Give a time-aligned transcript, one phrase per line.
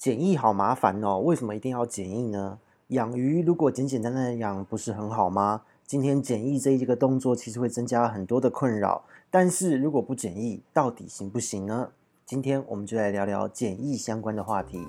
[0.00, 2.58] 检疫好麻烦哦，为什么一定要检疫呢？
[2.86, 5.60] 养鱼如果简简单单的养，不是很好吗？
[5.86, 9.04] 今天检疫这一个动作，其实会增加很多的困扰。
[9.30, 11.90] 但是如果不检疫，到底行不行呢？
[12.24, 14.88] 今天我们就来聊聊检疫相关的话题。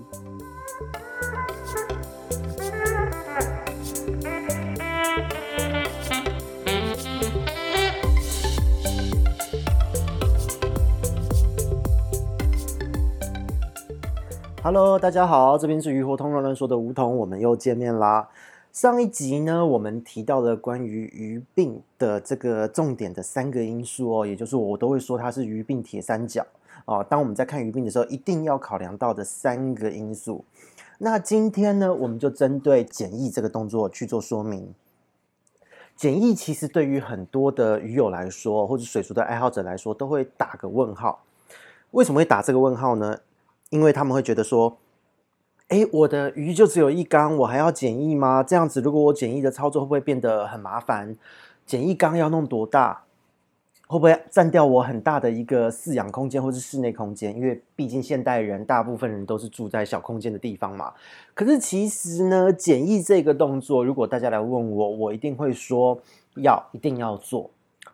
[14.63, 18.29] Hello，大家好，这边是鱼活通乱乱说的梧桐，我们又见面啦。
[18.71, 26.45] 上一集呢，我们提到了关于鱼病的这个重点的三个因素哦，也就是我都会说它是鱼病铁三角
[26.85, 27.03] 哦。
[27.09, 30.45] 当我们在看鱼病的时候，一定要考量到的三个因素。
[30.99, 34.75] 那今天呢，我们就针对检疫这个动作去做说明。
[35.95, 41.23] 检疫其实对于很多的鱼友来说，或者水族的爱好者来说，都会打个问号。
[41.89, 43.17] 为什么会打这个问号呢？
[43.71, 44.77] 因为他们会觉得说，
[45.69, 48.43] 诶，我的鱼就只有一缸，我还要检疫吗？
[48.43, 51.15] 这样子，如果我检疫的操作会不会变得很麻烦？
[51.65, 53.03] 检疫缸要弄多大？
[53.87, 57.35] 会不会占掉我很大的一个饲养空间或是室内空间？
[57.35, 60.93] 因为毕竟现代人大部分人都是住在小空间的地方嘛。
[61.33, 65.97] 可是其实呢，检疫这个动作，如果大家来问我，我一定会说
[66.35, 67.49] 要，一定要做。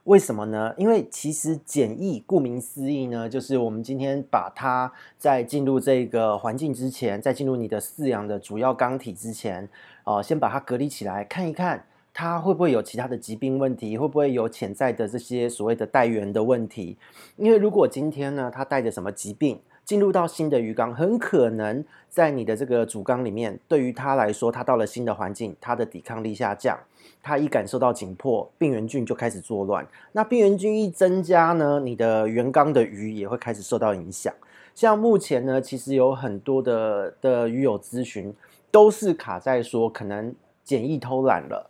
[0.08, 0.74] 为什么呢？
[0.78, 9.68] 因为其实检疫顾名思义呢，就是我们今天把它在进入这个环境之前，在进入你的饲养的主要缸体之前，
[10.06, 16.96] 呃，先把它隔离起来，看一看它会不会有其他的疾病问题，会不会有潜在的这些所谓的带源的问题。
[17.36, 26.78] 因为如果今天呢，它带着什么疾病进入到新的鱼缸，很可能在你的这个主缸里面，对于它来说，它到了新的环境，它的抵抗力下降。
[27.24, 29.88] 它一感受到紧迫，病原菌就开始作乱。
[30.12, 34.34] 那病原菌一增加呢，你的原缸的鱼也会开始受到影响。
[34.76, 38.34] 像目前呢，其实有很多的的鱼友咨询，
[38.70, 40.36] 都是卡在说可能
[40.66, 41.70] 检疫偷懒了，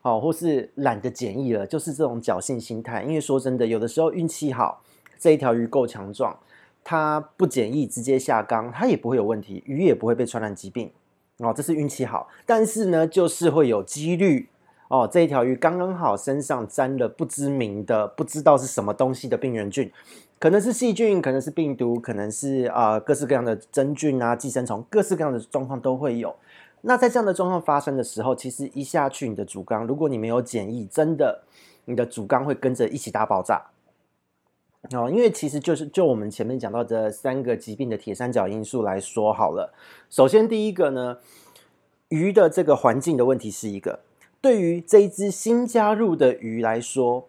[0.00, 3.02] 好，或是懒得检疫了，就是这种侥幸心态。
[3.02, 4.82] 因为说真的，有的时候运气好，
[5.18, 6.34] 这一条鱼够强壮，
[6.84, 10.90] 它不检疫直接下缸，它也不会有问题，鱼也不会被传染疾病。
[11.38, 14.48] 哦，这是运气好，但是呢，就是会有几率。
[14.88, 19.90] 哦，这一条鱼刚刚好身上沾了不知名的、不知道是什么东西的病原菌，
[20.38, 26.36] 可能是细菌，可能是病毒，可能是啊、各式各样的真菌啊、寄生虫，各式各样的状况都会有。
[26.82, 31.42] 那在这样的状况发生的时候，其实一下去你的主缸，如果你没有检疫，真的
[31.86, 33.62] 你的主缸会跟着一起大爆炸。
[34.90, 39.72] 哦，因为其实就是就我们前面讲到的三个疾病的铁三角因素来说好了。
[40.10, 41.18] 首先第一个呢，
[42.08, 44.00] 鱼的这个环境的问题是一个。
[44.40, 47.28] 对于这一只新加入的鱼来说，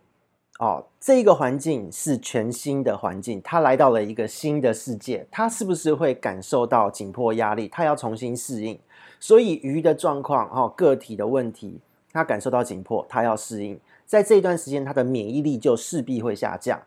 [0.58, 7.68] 哦，这个环境是全新的环境，它来到了一个新的世界，它是不是会感受到紧迫压力？
[7.68, 8.80] 它要重新适应，
[9.20, 11.80] 所以鱼的状况，哦，个体的问题，
[12.12, 16.82] 它感受到紧迫，它要适应，在这一段时间，它的免疫力就势必会下降，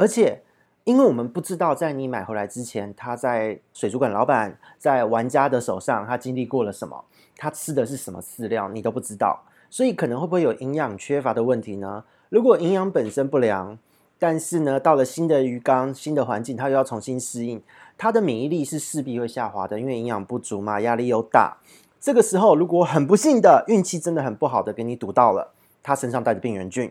[0.00, 0.40] 而且，
[0.84, 7.04] 因为我们不知道在你买回来之前，它在水族馆老板、在玩家的手上，他经历过了什么，
[7.36, 9.42] 他吃的是什么饲料，你都不知道。
[9.68, 12.04] 所以可能会不会有营养缺乏的问题呢？
[12.30, 13.78] 如果营养本身不良，
[14.18, 17.62] 但是呢，到了新的鱼缸、新的环境，它又要重新适应，
[17.98, 21.58] 它的免疫力是势必会下滑的，因为营养不足嘛，压力又大。
[22.00, 25.52] 这个时候，如果很不幸的运气真的很不好的给你堵到了，
[25.82, 26.90] 它身上带着病原菌，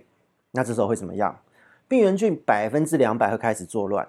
[0.52, 1.36] 那这时候会怎么样？
[1.90, 4.08] 病原菌百分之两百会开始作乱。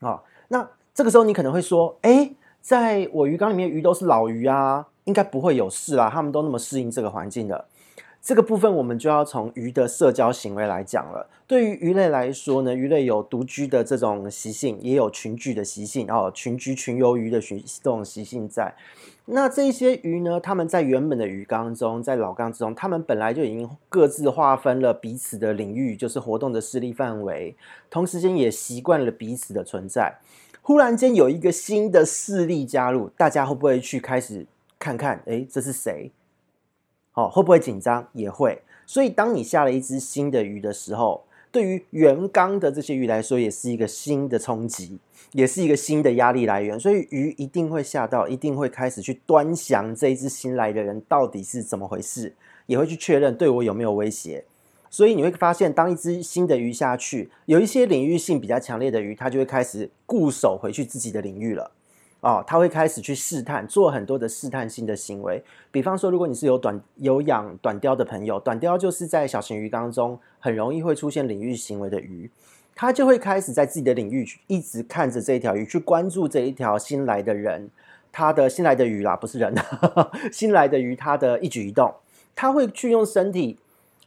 [0.00, 4.88] 哦，那这个时候你可能会说，哎，在我鱼缸里面鱼都是老鱼啊。
[5.04, 7.64] 应该不会有事啦，他们都那么适应这个环境的。
[8.22, 11.26] 这个部分我们就要从鱼的社交行为来讲了。
[11.46, 18.74] 对于鱼类来说呢，鱼类有独居的这种习性，也有群聚的习性哦，群居群游鱼的习这种习性在。
[19.24, 27.56] 那这些鱼呢，它们在原本的鱼缸中，在老缸之中，它们本来就已经各自划分了彼此的领域，就是活动的势力范围，
[27.88, 30.18] 同时间也习惯了彼此的存在。
[30.62, 34.46] 忽然间有一个新的势力加入，大家会不会去开始？
[34.78, 36.10] 看看，诶，这是谁？
[37.14, 38.08] 哦，会不会紧张？
[38.12, 38.62] 也会。
[38.86, 44.98] 所以，当你下了一只新的鱼的时候，对于原缸的这些鱼来说，也是一个新的冲击，
[45.32, 46.78] 也是一个新的压力来源。
[46.78, 52.34] 所以，鱼一定会吓到，一定会开始去端详这一只新来的人到底是怎么回事，
[52.66, 54.44] 也会去确认对我有没有威胁。
[54.88, 61.70] 所以，你会发现，当一只新的鱼下去，有一些领域性比较强烈的鱼，它就会开始固守回去自己的领域了。
[62.20, 65.42] 哦，他会开始去试探，做很多的试探性的行为。
[65.70, 72.30] 比方说，如果你是有短有养短鲷的朋友，短鲷就是在小型鱼缸中很容易会出现领域行为的鱼，
[72.74, 77.70] 他就会开始在自己的领域一直看着这一条鱼，去关注这一条新来的人，
[78.12, 79.54] 它的新来的鱼啦，不是人，
[80.30, 81.94] 新来的鱼它的一举一动，
[82.36, 83.58] 他会去用身体。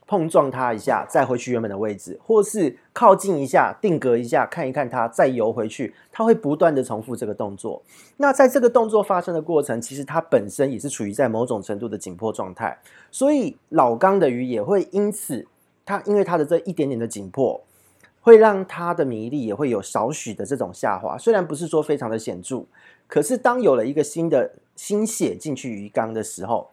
[0.06, 7.82] 碰撞它一下，再回去原本的位置，或是靠近一下，定格一下，看一看它，再游回去，它会不断的重复这个动作。
[8.18, 12.78] 那在这个动作发生的过程，其实它本身也是处于在某种程度的紧迫状态，
[13.10, 15.46] 所以老缸的鱼也会因此，
[15.86, 17.62] 它因为它的这一点点的紧迫，
[18.20, 21.16] 会让它的免疫力也会有少许的这种下滑。
[21.16, 22.66] 虽然不是说非常的显著，
[23.08, 26.70] 可是当有了一个新的新血进去鱼缸的时候。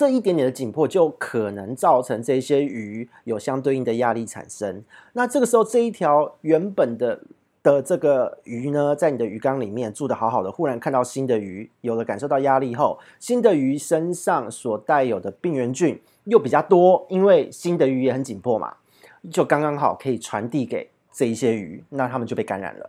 [0.00, 4.82] 这一点点的紧迫就可能造成这些鱼有相对应的压力产生。
[5.12, 7.20] 那这个时候，这一条原本的
[7.62, 18.76] 的这个鱼呢，在你的鱼缸里面住得好好的，忽然看到新的鱼，有了感受到压力后，新的鱼身上所带有的病原菌又比较多，因为新的鱼也很紧迫嘛，
[19.30, 22.88] 就刚刚好可以传递给这一些鱼，那它们就被感染了。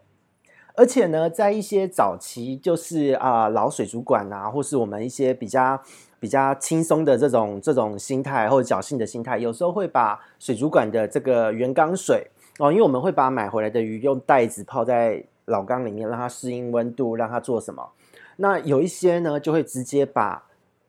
[0.76, 5.84] 而且呢，在一些早期，就是啊、老水族馆啊，或是我们一些比较。
[6.22, 12.28] 比较轻松的这种这种心态或者侥幸的心态，有时候会把水族馆的这个原缸水
[12.60, 17.90] 哦，因为我们会把买回来的鱼用袋子泡在老缸里面，让它适应温度，让它做什么？
[18.36, 20.44] 那有一些呢，就会直接把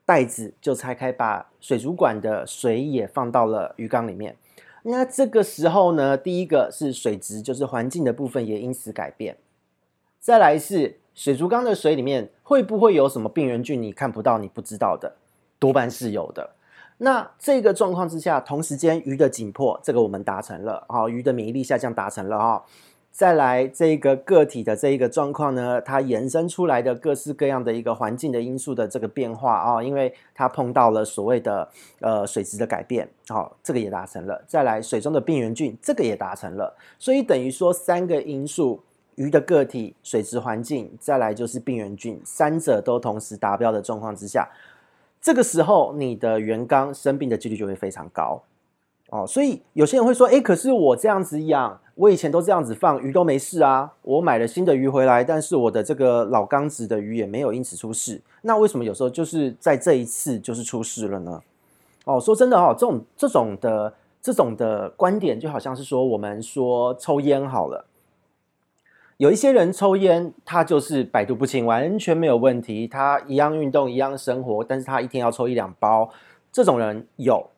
[0.05, 4.37] 袋子就拆开，把水族馆的水也放到了鱼缸里面。
[4.83, 9.39] 那这个时候呢，第一个是水质，就是环境的部分也因此改变。
[10.21, 13.81] 再来是水族缸的水里面会不会有什么病原菌？
[13.81, 15.15] 你看不到，你不知道的。
[15.63, 16.51] 多半是有的。
[16.99, 22.65] 那这个状况之下，同时间鱼的紧迫，这个我们达成了，好，鱼的免疫力下降达成了哈。
[23.13, 31.69] 再来这个个体的这一个状况呢，它延伸出来的各式各样的一个环境的因素的这个变化啊，因为它碰到了所谓的
[32.01, 34.43] 呃水质的改变，好，这个也达成了。
[34.49, 36.75] 再来水中的病原菌，这个也达成了。
[36.99, 38.83] 所以等于说三个因素：
[39.17, 44.49] 鱼的个体、水质环境，再来就是病原菌，三者都同时达标的状况之下。
[45.23, 48.43] 这个时候，你的原缸生病的几率就会非常高
[49.11, 49.25] 哦。
[49.25, 53.93] 所以有些人会说：“诶，可是我这样子养，我以前都这样子放鱼都没事啊。
[54.03, 58.21] 我买了新的鱼回来，但是我的这个老缸子的鱼也没有因此出事。
[58.43, 61.41] 那为什么有时候就是在这一次就是出事了呢？”
[62.05, 67.85] 哦，说真的哦，这种这种的这种的观点，就好像是说我们说抽烟好了。
[69.23, 72.89] 有一些人抽烟，他就是百毒不侵，完全没有问题。
[72.89, 76.11] 他一样运动，一样生活，但是他一天要抽一两包。
[76.51, 77.51] 这种人有，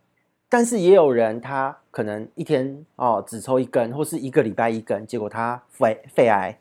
[0.50, 6.58] 但是也有人他可能一天哦只抽一根，或是一个礼拜一根，结果他肺肺癌。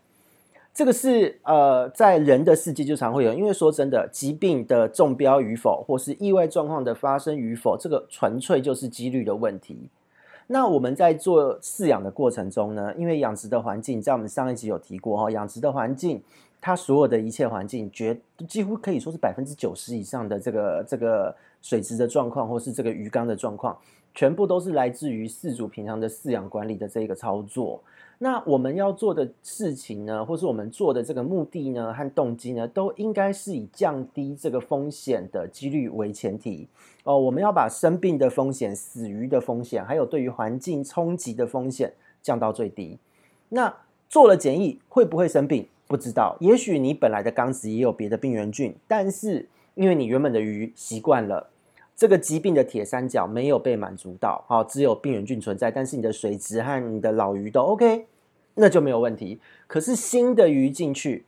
[0.73, 9.89] 这个是呃在人的世界就常会有，因为说真的，疾病的中标与否，或是意外状况的发生与否，这个纯粹就是几率的问题。
[10.47, 16.21] 那我们在做饲养的过程中呢，因为养殖的环境，在我们上一集有提过哈，养殖的环境，
[16.59, 23.77] 它所有的一切环境，绝几乎可以说是百分之九十以上的这个这个水质的状况，或是这个鱼缸的状况，
[24.13, 27.81] 全部都是来自于饲主平常的饲养管理的这个操作。
[28.23, 36.65] 那我们要做的事情呢，或是我们做的这个目的呢和动机呢，都应该是以降低这个风险的几率为前提
[37.03, 37.19] 哦。
[37.19, 41.91] 我们要把生病的风险、死鱼的风险，还有对于环境冲击的风险
[42.21, 42.97] 降到最低。
[43.49, 43.75] 那
[44.07, 45.67] 做了检疫会不会生病？
[45.85, 46.37] 不知道。
[46.39, 51.49] 也许你本来的缸子也有别的病原菌，但是因为你原本的鱼习惯了。
[51.95, 58.07] 这个疾病的铁三角没有被满足到，好，只有病原菌存在，但是你的水质和你的老鱼都 OK，
[58.55, 59.39] 那就没有问题。
[59.67, 61.25] 可是新的鱼进去，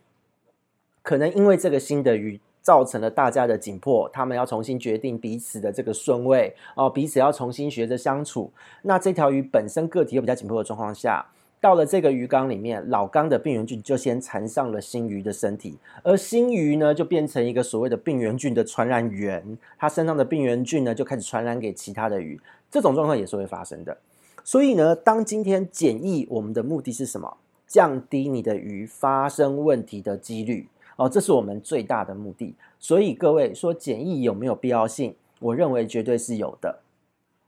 [1.01, 8.51] 可能因为这个新的鱼造成了大家的紧迫，他们要重新决定彼此的这个顺位哦，彼此要重新学着相处。
[8.81, 11.25] 那这条鱼本身个体又比较紧迫的状况下。
[11.61, 22.39] 到了这个鱼缸里面，老缸的病原菌就先缠上了新鱼的身体，而新鱼呢，就变成一个所谓的病原菌的传染源，它身上的病原菌呢，就开始传染给其他的鱼，
[22.69, 23.97] 这种状况也是会发生的。
[24.45, 27.37] 所以呢，当今天检疫，我们的目的是什么？
[27.65, 32.53] 降低你的鱼发生问题的几率哦，这是我们最大的目的。
[32.79, 35.15] 所以各位说检疫有没有必要性？
[35.39, 36.81] 我认为绝对是有的。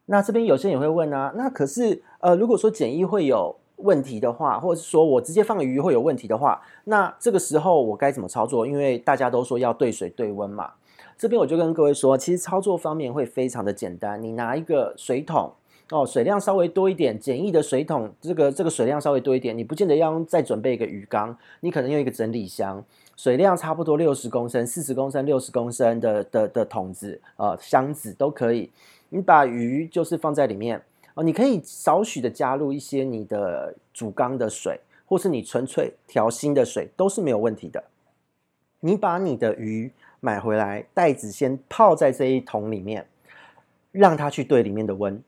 [0.07, 8.65] 那这边有些人也会问啊，那可是呃，如果说检疫会有问题的话，或者是说我直接放鱼会有问题的话，那这个时候我该怎么操作？
[8.65, 10.71] 因为大家都说要对水对温嘛。
[11.15, 14.19] 这边我就跟各位说，其实操作方面会非常的简单。
[14.21, 15.53] 你拿一个水桶
[15.89, 22.83] 哦，水量稍微多一点，简易的水桶，这个这个水量稍微多一点，你不见得要再准备一个鱼缸，你可能用一个整理箱，
[23.15, 28.69] 水量差不多六十公升、四十公升、六十公升的的的桶子呃箱子都可以，
[29.09, 30.81] 你把鱼就是放在里面。
[31.13, 37.83] 哦，你可以少许的加入一些你的主缸的水，或是你纯粹调新的水，都是没有问题的。
[38.81, 43.07] 你把你的鱼买回来，袋子先泡在这一桶里面，
[43.91, 45.23] 让它去对里面的温。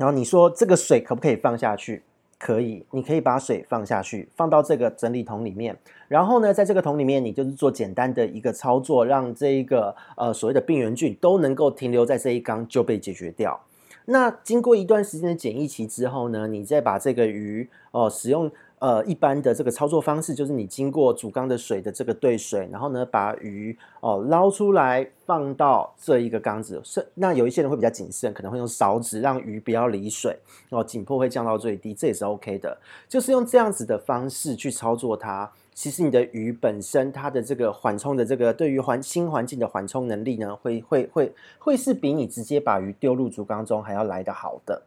[0.00, 2.02] 然后你说这个水可不可以放下去？
[2.38, 5.76] 可以，你可以把水放下去，放到这个整理桶里面。
[6.08, 13.60] 然后呢，在这个桶里面，你就是做简单的一个操作，让这一个呃所谓的病原菌都能够停留在这一缸就被解决掉。
[14.06, 18.50] 那经过一段时间的检疫期之后呢，你再把这个鱼哦、呃、使用。
[18.80, 26.80] 呃，一般的这个操作方式就是你经过主缸的水的这个兑水，然后呢，把鱼哦捞出来放到这一个缸子。
[26.82, 30.34] 是那有一些人会比较谨慎，可能会用勺子让鱼不要离水，
[30.70, 32.74] 哦，紧迫会降到最低，这也是 OK 的。
[33.06, 44.80] 就是用这样子的方式去操作它，其实你的鱼本身它的这个缓冲的这个对于环新环境的缓冲能力呢，会会会会是比你直接把鱼丢入主缸中还要来得好的。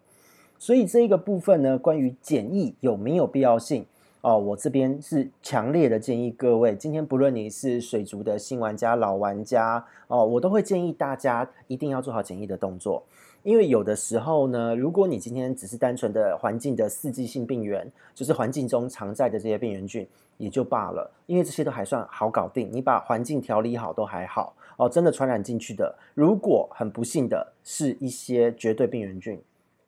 [0.63, 3.85] 所以这一个部分呢，关于检疫有没有必要性
[4.21, 4.39] 哦？
[4.39, 13.03] 我这边是强烈的建议各位，今天不论你是水族的新玩家、老玩家哦，我都会建议大家一定要做好检疫的动作。
[13.43, 24.87] 因为有的时候呢，如果你今天只是单纯的环境的四季性病原，就是环境中常在的这些病原菌也就罢了，因为这些都还算好搞定，你把环境调理好都还好哦。
[24.87, 29.37] 真的传染进去的，如果很不幸的是一些绝对病原菌。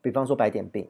[0.06, 0.88] 比方说白点病，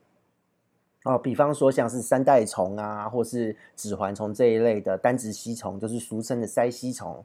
[1.04, 7.24] 哦，比方说像是三代虫啊，或是指环虫这一类的单殖吸虫，就是俗称的鳃吸虫，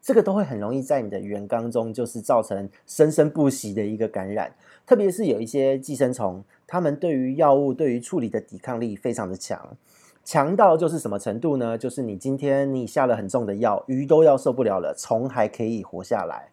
[0.00, 4.52] 这个都会很容易在你的原缸中，就是造成生生不息的一个感染。
[4.84, 9.76] 特别是有一些寄生虫，它们对于药物、对于处理的抵抗力非常的强，
[10.24, 11.78] 强到就是什么程度呢？
[11.78, 16.48] 就是你今天你下了很重的药，鱼都要受不了了，虫还可以活下来。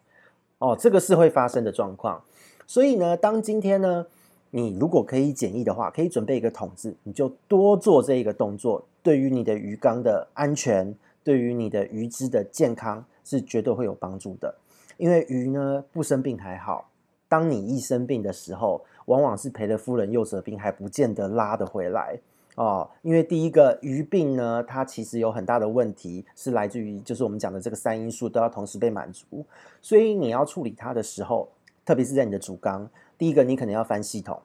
[0.58, 2.22] 哦，这个是会发生的状况。
[2.68, 4.06] 所以呢，当今天呢，
[4.50, 8.84] 你如果可以简易的话，可以准备一个桶子，你就多做这一个动作。
[9.02, 14.54] 对于你的鱼缸的安全，对于你的鱼只的健康，是绝对会有帮助的。
[14.96, 16.90] 因为鱼呢，不生病还好，
[17.28, 22.18] 当你一生病的时候，往往是赔了夫人又折兵，还不见得拉得回来
[22.56, 22.90] 哦。
[23.02, 29.46] 因为第一个鱼病呢，它其实有很大的问题，是来自于就是我们讲的这个三因素都要同时被满足，
[29.80, 31.48] 所以你要处理它的时候，
[31.86, 32.90] 特别是在你的主缸。
[33.20, 34.40] 第一个，你可能要翻系统，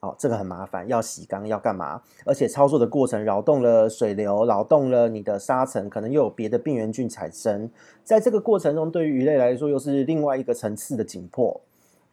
[0.00, 2.02] 哦，这个很麻烦，要洗缸，要干嘛？
[2.26, 7.70] 而且操作的过程扰动了水流，扰动了你的沙层，可能又有别的病原菌产生。
[8.04, 11.58] 在这个过程中，对于鱼类来说，又是另外一个层次的紧迫。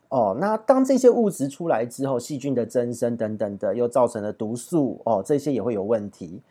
[0.07, 6.41] 哦，那当这些物质出来之后，细菌的增生等等的，又造成了毒素，哦，这些也会有问题。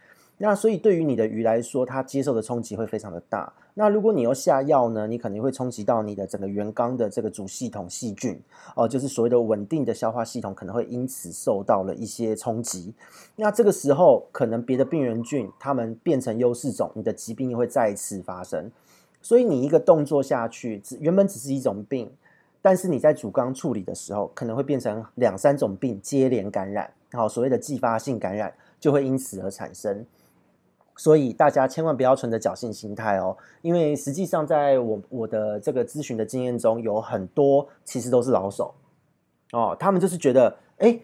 [0.40, 3.52] 那所以对于你的鱼来说，它接受的冲击会非常的大。
[3.74, 8.40] 那如果你要下药呢，你可能会冲击到你的整个原缸的这个主系统细菌
[8.74, 12.92] 哦，就是所谓的稳定的消化系统可能会因此受到了一些冲击。
[13.36, 18.70] 那这个时候，可能别的病原菌它们变成优势种，你的疾病又会再次发生。
[19.20, 22.10] 所以你一个动作下去，只原本只是一种病，
[22.62, 30.04] 但是你在主缸处理的时候，可能会变成两三种病接连感染，好，所谓的继发性感染就会因此而产生。
[30.98, 38.74] 所以大家千万不要存着侥幸心态哦，因为实际上在我我的这个咨询的经验中，有很多其实都是老手
[39.52, 40.98] 哦，他们就是觉得，哎，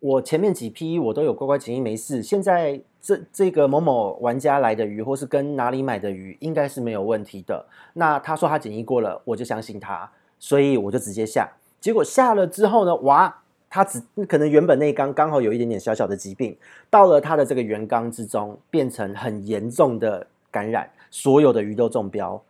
[0.00, 7.66] 我前面几批我都有乖乖检疫没事，现在这这个某某玩家来的鱼，或是跟哪里买的鱼，应该是没有问题的。
[7.92, 11.52] 那他说他检疫过了，我就相信他，所以我就直接下。
[11.78, 13.42] 结果下了之后呢，哇！
[13.70, 16.56] 它只可能原本那缸刚好有一点点小小的疾病，
[16.88, 22.42] 到了它的这个原缸之中，变成很严重的感染，所有的鱼都中标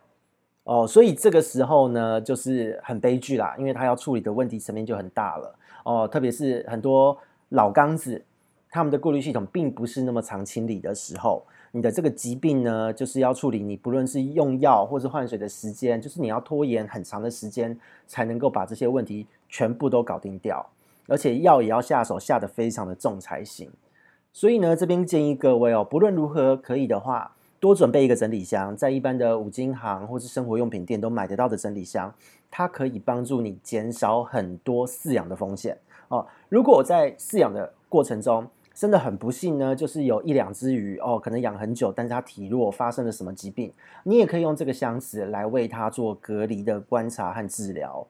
[0.63, 7.17] 哦，所以这个时候呢，就是很悲剧啦，因为它要处理的问题层面就很大了哦，特别是很多
[7.49, 8.23] 老缸子，
[8.69, 20.65] 他们的过滤系统并不是那么常清理的时候，你的这个疾病呢，就是要处理，你不论是用药或是换水的时间，就是你要拖延很长的时间，才能够把这些问题全部都搞定掉。
[21.09, 23.69] 而且药也要下手下得非常的重才行，
[24.31, 32.13] 所以呢，这边建议各位哦，不论如何，可以的话，多准备一个整理箱，在一般的五金行或是生活用品店都买得到的整理箱，
[32.51, 36.25] 它可以帮助你减少很多饲养的风险哦。
[36.47, 43.73] 如果我在饲养的过程中真的很不幸呢，就是有一两只鱼哦，可能养很久，但是它体弱，发生了什么疾病，
[44.03, 48.07] 你也可以用这个箱子来为它做隔离的观察和治疗。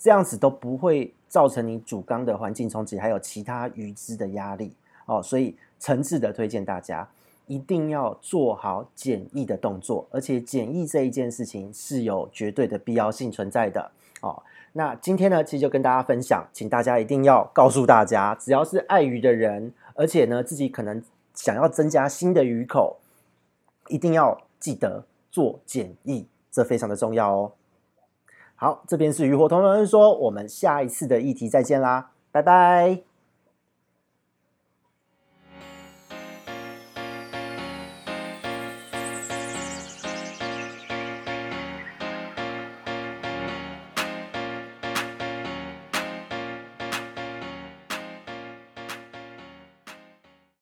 [0.00, 4.72] 这样子都不会造成你主缸的环境冲击，还有其他鱼只的压力
[5.04, 7.06] 哦，所以诚挚的推荐大家
[7.46, 13.90] 一定要做好检疫的动作，而且检疫这一件事情是有绝对的必要性存在的
[14.22, 14.42] 哦。
[14.72, 21.02] 那今天呢，其实就跟大家分享，请大家一定要告诉大家，只要是爱鱼的人，而且呢自己可能
[21.34, 22.96] 想要增加新的鱼口，
[23.88, 27.52] 一定要记得做检疫，这非常的重要哦。
[28.60, 33.09] 好，这边是鱼活同仁说，我们下一次的议题再见啦，拜拜。